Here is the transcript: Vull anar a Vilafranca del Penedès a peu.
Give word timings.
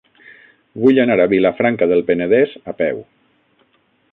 Vull 0.85 1.01
anar 1.03 1.17
a 1.25 1.27
Vilafranca 1.33 1.89
del 1.91 2.03
Penedès 2.09 2.57
a 2.73 2.77
peu. 2.81 3.07